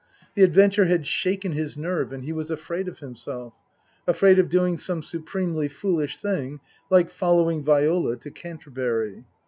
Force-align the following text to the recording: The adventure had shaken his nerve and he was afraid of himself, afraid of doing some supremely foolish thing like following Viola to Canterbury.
The 0.33 0.41
adventure 0.41 0.85
had 0.85 1.05
shaken 1.05 1.51
his 1.51 1.77
nerve 1.77 2.11
and 2.11 2.23
he 2.23 2.33
was 2.33 2.49
afraid 2.49 2.87
of 2.87 2.97
himself, 3.01 3.53
afraid 4.07 4.39
of 4.39 4.49
doing 4.49 4.77
some 4.79 5.03
supremely 5.03 5.67
foolish 5.67 6.17
thing 6.17 6.59
like 6.89 7.11
following 7.11 7.63
Viola 7.63 8.17
to 8.17 8.31
Canterbury. 8.31 9.25